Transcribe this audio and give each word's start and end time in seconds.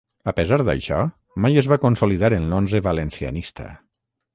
A 0.29 0.31
pesar 0.37 0.57
d'això, 0.69 1.01
mai 1.45 1.61
es 1.65 1.69
va 1.75 1.79
consolidar 1.85 2.35
en 2.41 2.51
l'onze 2.55 2.87
valencianista. 2.91 3.73